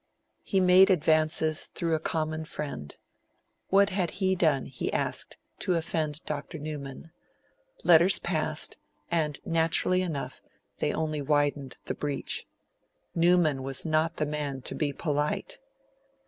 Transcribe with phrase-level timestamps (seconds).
[0.43, 2.95] He made advances through a common friend;
[3.67, 6.57] what had he done, he asked, to offend Dr.
[6.57, 7.11] Newman?
[7.83, 8.77] Letters passed,
[9.11, 10.41] and, naturally enough,
[10.79, 12.47] they only widened the breach.
[13.13, 15.59] Newman was not the man to be polite.